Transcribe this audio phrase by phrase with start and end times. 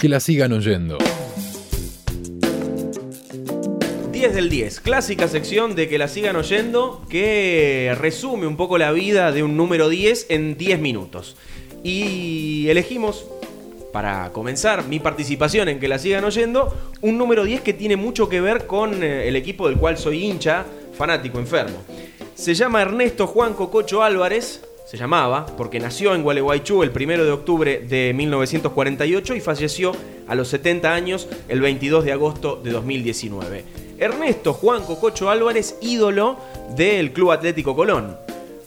[0.00, 0.96] Que la sigan oyendo.
[4.10, 8.92] 10 del 10, clásica sección de que la sigan oyendo que resume un poco la
[8.92, 11.36] vida de un número 10 en 10 minutos.
[11.84, 13.26] Y elegimos,
[13.92, 18.30] para comenzar mi participación en que la sigan oyendo, un número 10 que tiene mucho
[18.30, 20.64] que ver con eh, el equipo del cual soy hincha,
[20.96, 21.76] fanático, enfermo.
[22.34, 27.30] Se llama Ernesto Juan Cococho Álvarez, se llamaba, porque nació en Gualeguaychú el 1 de
[27.30, 29.92] octubre de 1948 y falleció
[30.26, 33.64] a los 70 años el 22 de agosto de 2019.
[34.00, 36.38] Ernesto Juan Cococho Álvarez, ídolo
[36.74, 38.16] del Club Atlético Colón.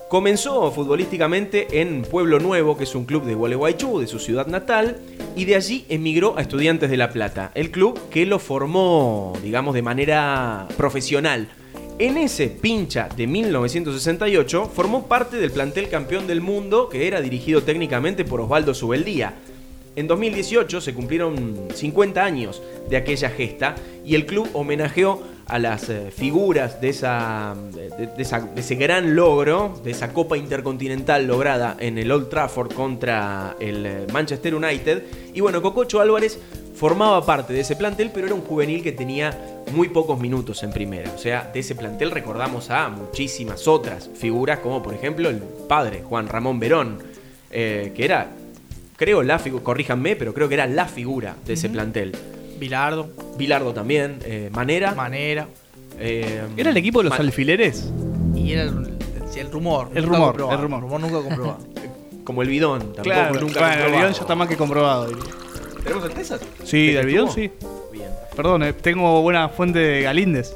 [0.08, 5.02] Comenzó futbolísticamente en Pueblo Nuevo, que es un club de Gualeguaychú, de su ciudad natal,
[5.36, 9.74] y de allí emigró a Estudiantes de La Plata, el club que lo formó, digamos,
[9.74, 11.50] de manera profesional.
[12.00, 17.62] En ese pincha de 1968 formó parte del plantel campeón del mundo que era dirigido
[17.64, 19.36] técnicamente por Osvaldo Subeldía.
[19.96, 25.88] En 2018 se cumplieron 50 años de aquella gesta y el club homenajeó a las
[25.90, 27.56] eh, figuras de, de esa-
[28.56, 33.86] de ese gran logro, de esa Copa Intercontinental lograda en el Old Trafford contra el
[33.86, 35.04] eh, Manchester United.
[35.36, 36.40] Y bueno, Cococho Álvarez
[36.74, 40.72] formaba parte de ese plantel, pero era un juvenil que tenía muy pocos minutos en
[40.72, 41.12] primera.
[41.14, 46.04] O sea, de ese plantel recordamos a muchísimas otras figuras, como por ejemplo el padre,
[46.04, 47.00] Juan Ramón Verón,
[47.52, 48.32] eh, que era,
[48.98, 52.16] creo, la figura, corríjanme, pero creo que era la figura de ese plantel.
[52.60, 54.94] Bilardo, Bilardo también, eh, Manera.
[54.94, 55.48] Manera.
[56.00, 57.92] eh, ¿Era el equipo de los alfileres?
[58.36, 58.98] Y era el,
[59.36, 59.90] el rumor.
[59.94, 61.00] El rumor, el rumor.
[61.02, 61.60] nunca comprobado.
[62.24, 65.08] Como el bidón, tampoco Claro, nunca el bidón ya está más que comprobado.
[65.84, 66.42] ¿Tenemos certezas?
[66.64, 67.32] Sí, ¿De del estuvo?
[67.32, 67.52] sí.
[67.92, 68.10] Bien.
[68.36, 70.56] Perdón, eh, tengo buena fuente de Galíndez.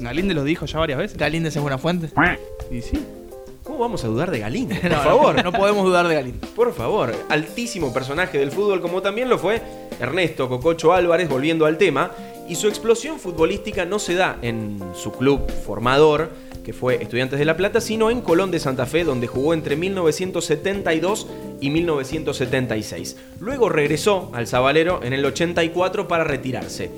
[0.00, 1.16] Galíndez lo dijo ya varias veces.
[1.18, 2.10] Galíndez es buena fuente.
[2.70, 2.98] Y sí.
[3.62, 4.74] ¿Cómo vamos a dudar de Galindo?
[4.80, 5.44] Por favor.
[5.44, 6.50] No, podemos dudar de Galíndez.
[6.50, 9.62] Por favor, altísimo personaje del fútbol como también lo fue
[10.00, 12.10] Ernesto Cococho Álvarez, volviendo al tema,
[12.48, 16.30] y su explosión futbolística no se da en su club formador,
[16.64, 19.76] que fue Estudiantes de La Plata, sino en Colón de Santa Fe, donde jugó entre
[19.76, 21.28] 1972
[21.60, 23.16] y 1976.
[23.38, 26.90] Luego regresó al Zabalero en el 84 para retirarse.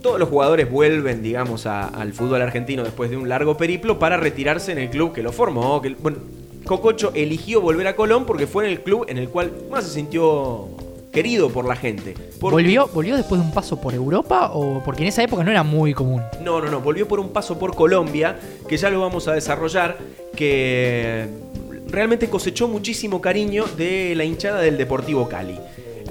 [0.00, 4.72] Todos los jugadores vuelven, digamos, al fútbol argentino después de un largo periplo para retirarse
[4.72, 5.80] en el club que lo formó.
[5.80, 6.18] Que, bueno,
[6.64, 9.94] Cococho eligió volver a Colón porque fue en el club en el cual más se
[9.94, 10.68] sintió
[11.12, 12.14] querido por la gente.
[12.40, 14.50] Porque- ¿Volvió, ¿Volvió después de un paso por Europa?
[14.52, 16.22] o Porque en esa época no era muy común.
[16.42, 19.98] No, no, no, volvió por un paso por Colombia, que ya lo vamos a desarrollar,
[20.34, 21.26] que
[21.88, 25.58] realmente cosechó muchísimo cariño de la hinchada del Deportivo Cali.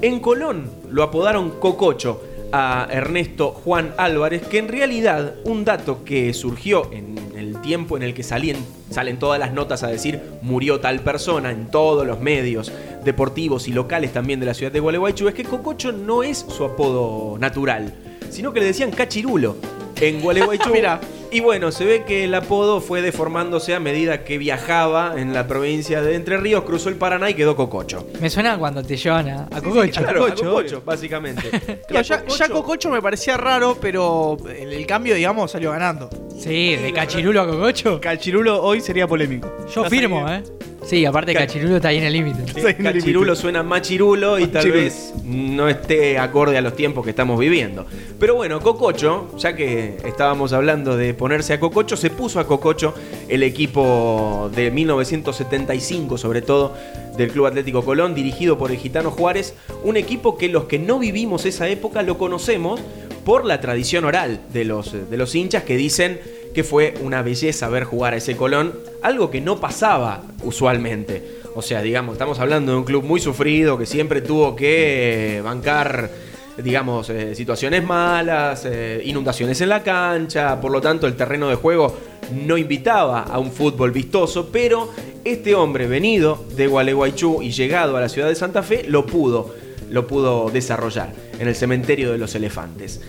[0.00, 6.32] En Colón lo apodaron Cococho a Ernesto Juan Álvarez, que en realidad un dato que
[6.34, 8.58] surgió en el tiempo en el que salían,
[8.92, 12.70] salen todas las notas a decir murió tal persona en todos los medios
[13.04, 16.64] deportivos y locales también de la ciudad de Gualeguaychú, es que Cococho no es su
[16.64, 17.92] apodo natural,
[18.30, 19.56] sino que le decían Cachirulo
[20.00, 20.70] en Gualeguaychú.
[20.72, 21.00] Mira.
[21.34, 25.46] Y bueno, se ve que el apodo fue deformándose a medida que viajaba en la
[25.48, 28.06] provincia de Entre Ríos, cruzó el Paraná y quedó Cococho.
[28.20, 29.82] Me suena cuando te llevan a, a Sí, Cococho.
[29.86, 31.48] sí, claro, a Cococho, Cococho, básicamente.
[31.88, 36.10] Cococho- ya Cococho me parecía raro, pero el, el cambio, digamos, salió ganando.
[36.38, 38.00] Sí, de Cachirulo a Cococho.
[38.00, 39.50] Calchirulo hoy sería polémico.
[39.74, 40.38] Yo firmo, sabía.
[40.38, 40.42] ¿eh?
[40.84, 42.44] Sí, aparte Ca- Cachirulo está ahí en el límite.
[42.52, 44.80] Sí, Cachirulo suena machirulo y tal Machirulo.
[44.82, 47.86] vez no esté acorde a los tiempos que estamos viviendo.
[48.18, 52.94] Pero bueno, Cococho, ya que estábamos hablando de ponerse a Cococho, se puso a Cococho
[53.28, 56.74] el equipo de 1975, sobre todo
[57.16, 59.54] del Club Atlético Colón, dirigido por el Gitano Juárez,
[59.84, 62.80] un equipo que los que no vivimos esa época lo conocemos
[63.24, 66.20] por la tradición oral de los, de los hinchas que dicen
[66.52, 71.40] que fue una belleza ver jugar a ese Colón, algo que no pasaba usualmente.
[71.54, 75.40] O sea, digamos, estamos hablando de un club muy sufrido que siempre tuvo que eh,
[75.42, 76.10] bancar,
[76.58, 81.56] digamos, eh, situaciones malas, eh, inundaciones en la cancha, por lo tanto el terreno de
[81.56, 81.96] juego
[82.32, 84.90] no invitaba a un fútbol vistoso, pero
[85.24, 89.54] este hombre venido de Gualeguaychú y llegado a la ciudad de Santa Fe lo pudo,
[89.92, 93.00] lo pudo desarrollar en el cementerio de los elefantes.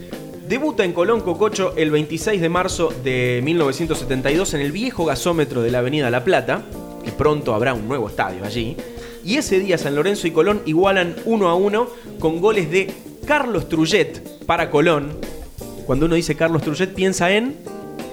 [0.48, 5.72] Debuta en Colón Cococho el 26 de marzo de 1972 en el viejo gasómetro de
[5.72, 6.63] la Avenida La Plata,
[7.04, 8.75] que pronto habrá un nuevo estadio allí.
[9.24, 11.88] Y ese día San Lorenzo y Colón igualan uno a uno
[12.19, 12.92] con goles de
[13.25, 15.13] Carlos Trullet para Colón.
[15.86, 17.56] Cuando uno dice Carlos Trullet piensa en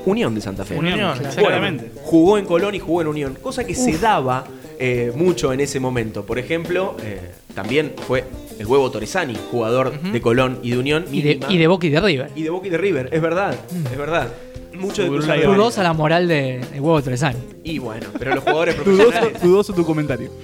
[0.07, 0.79] Unión de Santa Fe.
[0.79, 1.91] Unión, exactamente.
[1.93, 4.45] Bueno, jugó en Colón y jugó en Unión, cosa que se daba
[4.79, 6.25] eh, mucho en ese momento.
[6.25, 7.21] Por ejemplo, eh,
[7.55, 8.25] también fue
[8.59, 11.05] el huevo Torresani, jugador de Colón y de Unión.
[11.11, 12.31] Y de, y de Boca y de River.
[12.35, 13.55] Y de Boca y de River, es verdad,
[13.91, 14.29] es verdad.
[14.75, 17.37] Mucho de Dudosa la moral de, de Huevo Trezán.
[17.65, 19.43] Y bueno, pero los jugadores profesionales.
[19.43, 20.31] dudoso tu comentario.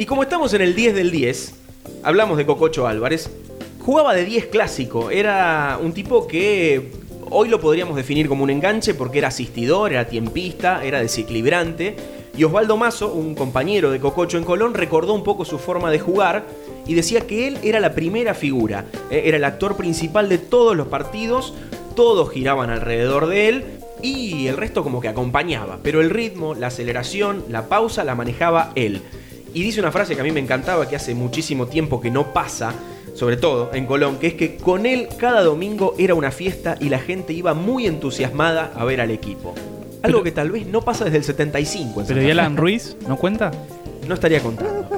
[0.00, 1.54] Y como estamos en el 10 del 10,
[2.02, 3.30] Hablamos de Cococho Álvarez.
[3.80, 5.10] Jugaba de 10 clásico.
[5.10, 6.90] Era un tipo que
[7.30, 11.96] hoy lo podríamos definir como un enganche porque era asistidor, era tiempista, era desequilibrante.
[12.38, 15.98] Y Osvaldo Mazo, un compañero de Cococho en Colón, recordó un poco su forma de
[15.98, 16.46] jugar
[16.86, 20.76] y decía que él era la primera figura, eh, era el actor principal de todos
[20.76, 21.52] los partidos,
[21.96, 23.64] todos giraban alrededor de él
[24.02, 28.70] y el resto como que acompañaba, pero el ritmo, la aceleración, la pausa la manejaba
[28.76, 29.02] él.
[29.52, 32.32] Y dice una frase que a mí me encantaba, que hace muchísimo tiempo que no
[32.32, 32.72] pasa,
[33.14, 36.88] sobre todo en Colón, que es que con él cada domingo era una fiesta y
[36.88, 39.56] la gente iba muy entusiasmada a ver al equipo.
[40.02, 42.30] Algo Pero- que tal vez no pasa desde el 75 en Pero ¿y.
[42.30, 43.50] Alan Ruiz no cuenta?
[44.06, 44.88] No estaría contando.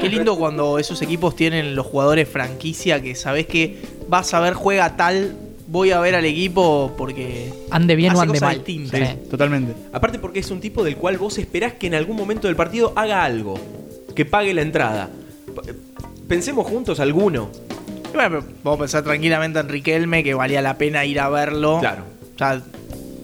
[0.00, 4.54] Qué lindo cuando esos equipos tienen los jugadores franquicia que sabes que vas a ver
[4.54, 5.34] juega tal,
[5.66, 8.62] voy a ver al equipo porque Ande bien o ande mal.
[8.66, 8.90] Sí.
[9.30, 9.72] Totalmente.
[9.92, 12.92] Aparte porque es un tipo del cual vos esperás que en algún momento del partido
[12.96, 13.58] haga algo,
[14.14, 15.08] que pague la entrada.
[15.64, 15.74] P-
[16.28, 17.50] Pensemos juntos alguno.
[18.12, 21.28] Y bueno, pero vamos a pensar tranquilamente en Riquelme que valía la pena ir a
[21.28, 21.78] verlo.
[21.80, 22.04] Claro.
[22.34, 22.60] O sea,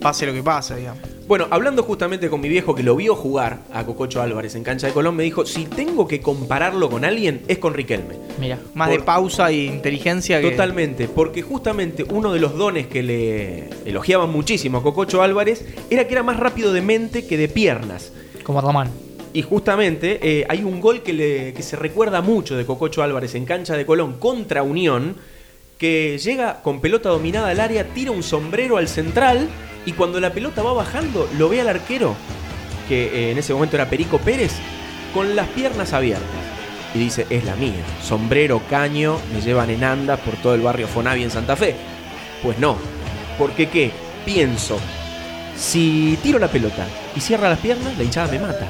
[0.00, 1.02] pase lo que pase, digamos.
[1.26, 4.86] Bueno, hablando justamente con mi viejo que lo vio jugar a Cococho Álvarez en cancha
[4.86, 8.14] de Colón, me dijo, si tengo que compararlo con alguien, es con Riquelme.
[8.38, 8.60] Mira.
[8.74, 10.52] Más Por- de pausa y inteligencia que.
[10.52, 16.06] Totalmente, porque justamente uno de los dones que le elogiaban muchísimo a Cococho Álvarez era
[16.06, 18.12] que era más rápido de mente que de piernas.
[18.44, 18.90] Como Román.
[19.32, 23.34] Y justamente eh, hay un gol que, le- que se recuerda mucho de Cococho Álvarez
[23.34, 25.16] en cancha de Colón contra Unión,
[25.76, 29.48] que llega con pelota dominada al área, tira un sombrero al central
[29.86, 32.14] y cuando la pelota va bajando lo ve al arquero,
[32.88, 34.52] que eh, en ese momento era Perico Pérez,
[35.14, 36.26] con las piernas abiertas.
[36.94, 37.84] Y dice, es la mía.
[38.02, 41.74] Sombrero, caño, me llevan en andas por todo el barrio Fonavi en Santa Fe.
[42.42, 42.76] Pues no.
[43.38, 43.92] Porque qué?
[44.24, 44.78] Pienso,
[45.56, 48.68] si tiro la pelota y cierra las piernas, la hinchada me mata.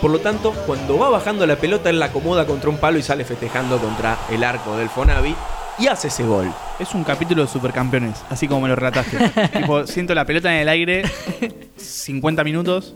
[0.00, 3.02] Por lo tanto, cuando va bajando la pelota, él la acomoda contra un palo y
[3.02, 5.34] sale festejando contra el arco del Fonavi
[5.78, 6.52] y hace ese gol.
[6.78, 9.48] Es un capítulo de supercampeones, así como me lo relataste.
[9.58, 11.02] tipo, siento la pelota en el aire,
[11.76, 12.94] 50 minutos,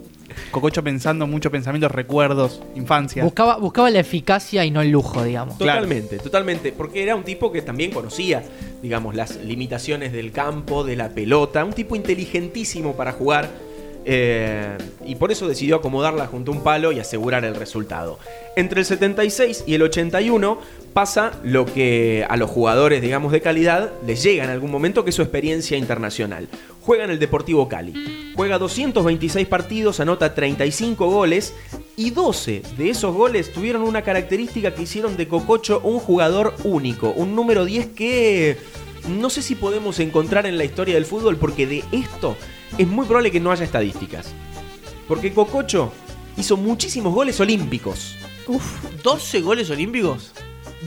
[0.51, 3.25] Cococho pensando, muchos pensamientos, recuerdos, infancia.
[3.25, 5.57] Buscaba, buscaba la eficacia y no el lujo, digamos.
[5.57, 5.83] Claro.
[5.83, 6.73] Totalmente, totalmente.
[6.73, 8.43] Porque era un tipo que también conocía,
[8.83, 11.65] digamos, las limitaciones del campo, de la pelota.
[11.65, 13.68] Un tipo inteligentísimo para jugar.
[14.11, 18.19] Eh, y por eso decidió acomodarla junto a un palo y asegurar el resultado.
[18.57, 20.59] Entre el 76 y el 81
[20.95, 25.11] pasa lo que a los jugadores, digamos, de calidad les llega en algún momento, que
[25.11, 26.49] es su experiencia internacional.
[26.81, 28.33] Juega en el Deportivo Cali.
[28.35, 31.53] Juega 226 partidos, anota 35 goles
[31.95, 37.11] y 12 de esos goles tuvieron una característica que hicieron de Cococho un jugador único,
[37.11, 38.57] un número 10 que
[39.07, 42.37] no sé si podemos encontrar en la historia del fútbol porque de esto
[42.77, 44.33] es muy probable que no haya estadísticas.
[45.07, 45.93] Porque Cococho
[46.37, 48.17] hizo muchísimos goles olímpicos.
[48.47, 50.33] Uf, 12 goles olímpicos.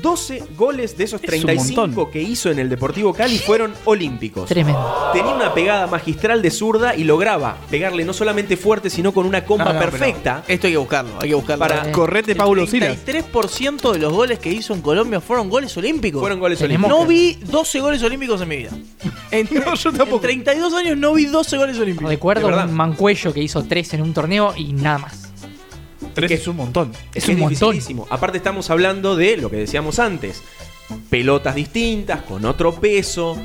[0.02, 2.12] 12 goles de esos Es un 35 montón.
[2.12, 4.48] que hizo en el Deportivo Cali fueron olímpicos.
[4.48, 5.10] Tremendo.
[5.14, 9.44] Tenía una pegada magistral de zurda y lograba pegarle no solamente fuerte, sino con una
[9.46, 10.44] compa No, no, pero perfecta.
[10.48, 11.60] Esto hay que buscarlo, hay que buscarlo.
[11.68, 12.98] Para- El Correte Paulo Silas.
[13.06, 16.22] 33% de los goles que hizo en Colombia fueron goles olímpicos.
[16.22, 17.02] Fueron goles Tenemos olímpicos.
[17.42, 18.70] No vi 12 goles olímpicos en mi vida.
[19.32, 20.16] En, No, yo tampoco.
[20.18, 22.10] en 32 años no vi 12 goles olímpicos.
[22.10, 22.68] Recuerdo De verdad.
[22.68, 25.21] un mancuello que hizo tres en un torneo y nada más.
[26.14, 26.92] Tres que- es un montón.
[27.14, 28.08] Es, que un es montón.
[28.10, 30.42] Aparte estamos hablando de lo que decíamos antes.
[31.10, 33.38] Pelotas distintas, con otro peso,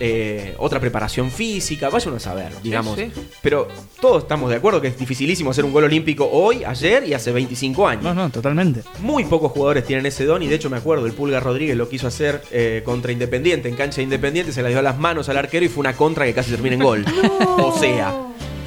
[0.00, 2.98] eh, otra preparación física, vaya uno a saber, digamos.
[2.98, 3.10] sí.
[3.42, 3.68] Pero
[4.00, 7.30] todos estamos de acuerdo que es dificilísimo hacer un gol olímpico hoy, ayer y hace
[7.30, 8.04] 25 años.
[8.04, 8.80] No, no, totalmente.
[9.00, 11.90] Muy pocos jugadores tienen ese don y de hecho me acuerdo, el Pulga Rodríguez lo
[11.90, 15.28] quiso hacer eh, contra Independiente, en cancha de Independiente, se la dio a las manos
[15.28, 17.04] al arquero y fue una contra que casi termina en gol.
[17.58, 18.14] O sea,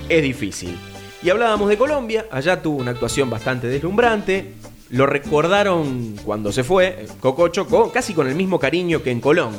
[0.10, 0.78] es difícil.
[1.24, 4.54] Y hablábamos de Colombia, allá tuvo una actuación bastante deslumbrante,
[4.92, 9.20] lo recordaron cuando se fue, eh, Cococho, con- casi con el mismo cariño que en
[9.20, 9.58] Colón.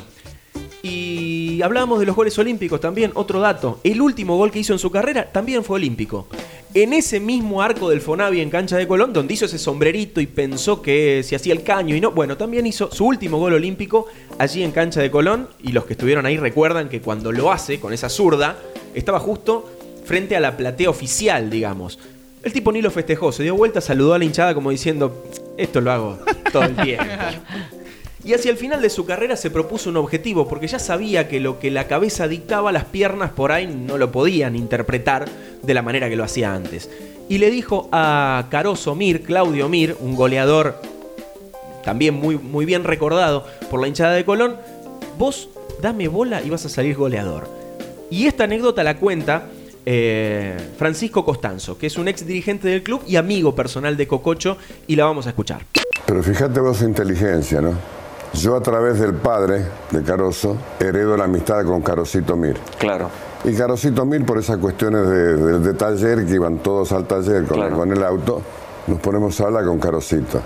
[0.81, 4.79] Y hablábamos de los goles olímpicos también, otro dato, el último gol que hizo en
[4.79, 6.27] su carrera también fue olímpico.
[6.73, 10.27] En ese mismo arco del Fonavi en cancha de Colón, donde hizo ese sombrerito y
[10.27, 14.05] pensó que se hacía el caño y no, bueno, también hizo su último gol olímpico
[14.37, 17.79] allí en cancha de Colón y los que estuvieron ahí recuerdan que cuando lo hace
[17.79, 18.57] con esa zurda,
[18.93, 19.69] estaba justo
[20.09, 21.99] frente a la platea oficial, digamos.
[22.41, 25.23] El tipo ni lo festejó, se dio vuelta, saludó a la hinchada como diciendo,
[25.55, 26.17] esto lo hago
[26.51, 27.05] todo el tiempo.
[28.21, 31.39] Y hacia el final de su carrera se propuso un objetivo, porque ya sabía que
[31.39, 35.29] lo que la cabeza dictaba, las piernas por ahí no lo podían interpretar
[35.63, 36.89] de la manera que lo hacía antes.
[37.29, 40.81] Y le dijo a Caroso Mir, Claudio Mir, un goleador
[41.85, 44.57] también muy, muy bien recordado por la hinchada de Colón,
[45.17, 45.47] vos
[45.81, 47.47] dame bola y vas a salir goleador.
[48.09, 49.47] Y esta anécdota la cuenta
[49.91, 54.55] eh, Francisco Costanzo, que es un ex dirigente del club y amigo personal de Cococho,
[54.85, 55.65] y la vamos a escuchar.
[56.05, 57.73] Pero fíjate vos su inteligencia, ¿no?
[58.35, 62.55] Yo a través del padre de Caroso heredo la amistad con Carosito Mir.
[62.77, 63.09] Claro.
[63.43, 67.45] Y Carosito Mir, por esas cuestiones de, de- de taller, que iban todos al taller
[67.45, 67.75] con, Claro.
[67.75, 68.43] con el auto,
[68.85, 70.39] nos ponemos a hablar con Carosito.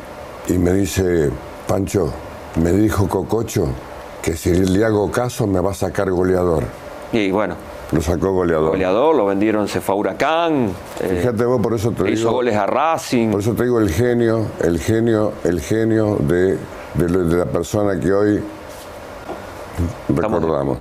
[0.48, 1.30] Y me dice,
[1.68, 2.14] Pancho,
[2.62, 3.68] me dijo Cococho
[4.22, 6.64] que si le hago caso me va a sacar goleador.
[7.12, 7.56] Y bueno,
[7.94, 8.70] Lo sacó goleador.
[8.72, 10.72] goleador, lo vendieron, se fue a Huracán.
[11.00, 13.30] eh, Fíjate vos, por eso te hizo digo, goles a Racing.
[13.30, 16.58] por eso te digo el genio, el genio, el genio de,
[16.96, 18.40] de la persona que hoy
[20.10, 20.80] recordamos.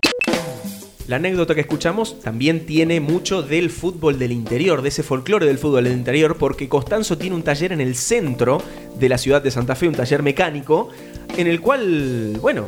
[1.09, 5.59] La anécdota que escuchamos también tiene mucho del fútbol del interior, de ese folclore del
[5.59, 8.63] fútbol del interior, porque Costanzo tiene un taller en el centro
[8.99, 10.89] de la ciudad de Santa Fe, un taller mecánico,
[11.37, 12.67] en el cual, bueno,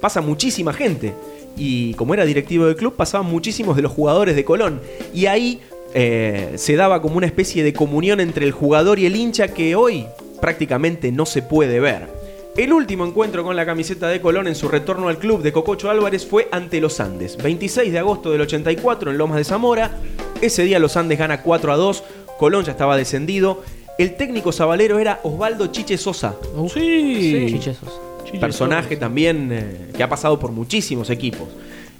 [0.00, 1.12] pasa muchísima gente.
[1.56, 4.80] Y como era directivo del club, pasaban muchísimos de los jugadores de Colón.
[5.14, 5.60] Y ahí
[5.94, 9.76] eh, se daba como una especie de comunión entre el jugador y el hincha que
[9.76, 10.06] hoy
[10.40, 12.08] prácticamente no se puede ver.
[12.56, 15.88] El último encuentro con la camiseta de Colón en su retorno al club de Cococho
[15.88, 19.96] Álvarez fue ante los Andes, 26 de agosto del 84 en Lomas de Zamora.
[20.42, 22.04] Ese día los Andes gana 4 a 2,
[22.38, 23.62] Colón ya estaba descendido.
[23.98, 26.34] El técnico sabalero era Osvaldo Chiche Sosa,
[26.74, 27.46] Sí.
[27.48, 28.00] Chichesos.
[28.40, 31.48] Personaje también eh, que ha pasado por muchísimos equipos.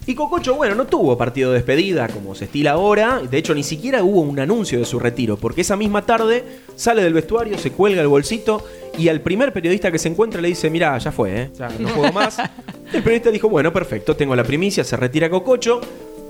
[0.04, 3.20] Y Cococho, bueno, no tuvo partido de despedida como se estila ahora.
[3.20, 7.04] De hecho, ni siquiera hubo un anuncio de su retiro, porque esa misma tarde sale
[7.04, 8.64] del vestuario, se cuelga el bolsito
[8.98, 11.50] y al primer periodista que se encuentra le dice: Mira, ya fue, ¿eh?
[11.56, 12.38] ya no juego más.
[12.92, 15.80] El periodista dijo: Bueno, perfecto, tengo la primicia, se retira Cococho.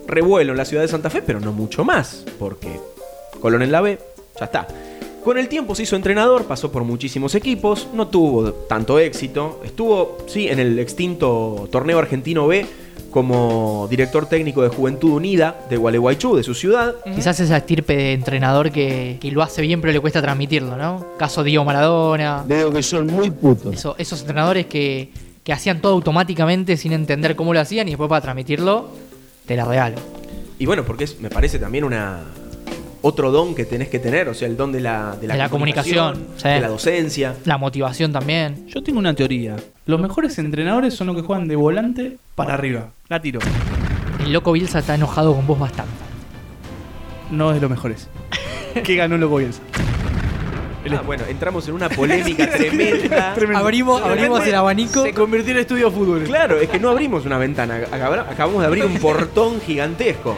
[0.06, 2.68] Revuelo en la ciudad de Santa Fe, pero no mucho más, porque
[3.40, 3.98] Colón en la B,
[4.38, 4.66] ya está.
[5.24, 9.60] Con el tiempo se hizo entrenador, pasó por muchísimos equipos, no tuvo tanto éxito.
[9.64, 12.66] Estuvo, sí, en el extinto torneo argentino B
[13.12, 16.94] como director técnico de Juventud Unida de Gualeguaychú, de su ciudad.
[17.14, 21.06] Quizás esa estirpe de entrenador que, que lo hace bien pero le cuesta transmitirlo, ¿no?
[21.18, 22.42] Caso Diego Maradona.
[22.46, 23.74] Veo que son muy putos.
[23.74, 25.10] Eso- esos entrenadores que,
[25.44, 28.88] que hacían todo automáticamente sin entender cómo lo hacían y después para transmitirlo,
[29.46, 29.96] te la regalo.
[30.58, 32.20] Y bueno, porque es, me parece también una
[33.02, 35.38] otro don que tenés que tener, o sea, el don de la, de la, De
[35.38, 36.48] la comunicación, sí.
[36.48, 37.34] de la docencia.
[37.44, 38.66] La motivación también.
[38.68, 39.56] Yo tengo una teoría.
[39.86, 42.90] Los mejores entrenadores son los que juegan de volante para arriba.
[43.08, 43.40] La tiro.
[44.24, 45.92] El loco Bielsa está enojado con vos bastante.
[47.30, 48.08] No es de los mejores.
[48.84, 49.60] ¿Qué ganó Loco Bielsa?
[50.90, 53.34] Ah, bueno, entramos en una polémica tremenda.
[53.56, 55.02] Abrimos, abrimos el abanico.
[55.04, 56.22] Se convirtió en estudio de fútbol.
[56.24, 60.36] Claro, es que no abrimos una ventana, acab- acabamos de abrir un portón gigantesco.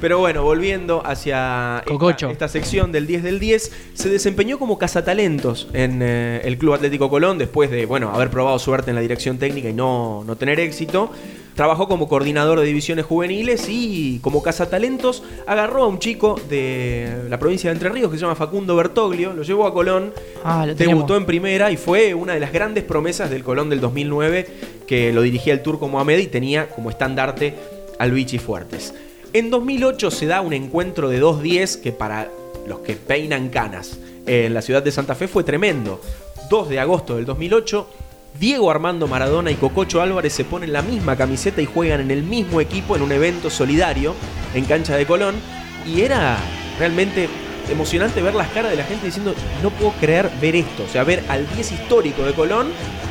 [0.00, 1.82] Pero bueno, volviendo hacia
[2.30, 7.10] esta, sección del 10 del 10, se desempeñó como cazatalentos en eh, el Club Atlético
[7.10, 10.60] Colón después de, bueno, haber probado suerte en la dirección técnica y no, no tener
[10.60, 11.10] éxito.
[11.56, 17.40] Trabajó como coordinador de divisiones juveniles y como cazatalentos agarró a un chico de la
[17.40, 20.12] provincia de Entre Ríos que se llama Facundo Bertoglio, lo llevó a Colón,
[20.44, 24.46] Ah, debutó en primera y fue una de las grandes promesas del Colón del 2009
[24.86, 27.54] que lo dirigía el turco Mohamed y tenía como estandarte
[27.98, 28.94] al Vichy Fuertes.
[29.34, 32.30] En 2008 se da un encuentro de 2-10 que para
[32.66, 36.00] los que peinan canas en la ciudad de Santa Fe fue tremendo.
[36.48, 37.86] 2 de agosto del 2008,
[38.40, 42.22] Diego Armando Maradona y Cococho Álvarez se ponen la misma camiseta y juegan en el
[42.22, 44.14] mismo equipo en un evento solidario
[44.54, 45.34] en cancha de Colón.
[45.86, 46.38] Y era
[46.78, 47.28] realmente
[47.70, 50.84] emocionante ver las caras de la gente diciendo, no puedo creer ver esto.
[50.84, 52.68] O sea, ver al 10 histórico de Colón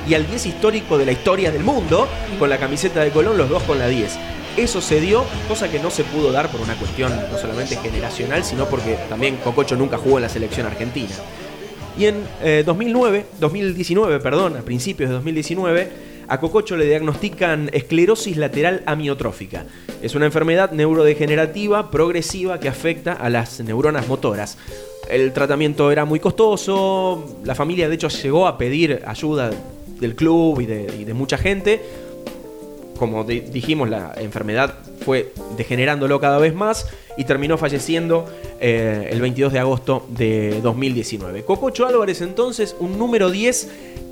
[0.09, 2.07] y al 10 histórico de la historia del mundo
[2.39, 4.17] con la camiseta de Colón, los dos con la 10.
[4.57, 8.43] Eso se dio, cosa que no se pudo dar por una cuestión no solamente generacional,
[8.43, 11.13] sino porque también Cococho nunca jugó en la selección argentina.
[11.95, 15.91] Y en eh, 2009, 2019, perdón, a principios de 2019,
[16.27, 19.65] a Cococho le diagnostican esclerosis lateral amiotrófica.
[20.01, 24.57] Es una enfermedad neurodegenerativa progresiva que afecta a las neuronas motoras.
[25.07, 29.51] El tratamiento era muy costoso, la familia de hecho llegó a pedir ayuda
[29.99, 32.06] del club y de mucha gente.
[32.97, 34.75] Como di- dijimos, la enfermedad
[35.05, 36.87] fue degenerándolo cada vez más
[37.17, 38.25] y terminó falleciendo
[38.59, 41.43] eh, el 22 de agosto de 2019.
[41.43, 43.69] Cococho Álvarez entonces, un número 10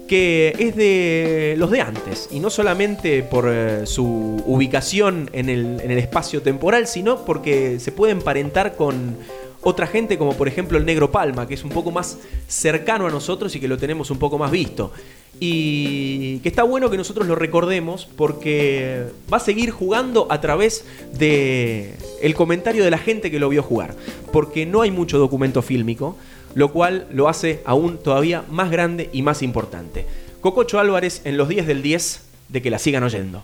[0.08, 5.80] que es de los de antes, y no solamente por eh, su ubicación en el,
[5.82, 9.18] en el espacio temporal, sino porque se puede emparentar con
[9.66, 13.10] otra gente como por ejemplo el Negro Palma, que es un poco más cercano a
[13.10, 14.94] nosotros y que lo tenemos un poco más visto.
[15.40, 20.86] Y que está bueno que nosotros lo recordemos porque va a seguir jugando a través
[21.18, 23.96] de el comentario de la gente que lo vio jugar,
[24.32, 26.16] porque no hay mucho documento fílmico,
[26.54, 30.06] lo cual lo hace aún todavía más grande y más importante.
[30.42, 33.44] Cococho Álvarez en los 10 del 10 de que la sigan oyendo.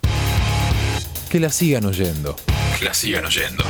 [1.31, 2.35] Que la sigan oyendo.
[2.77, 3.63] Que la sigan oyendo.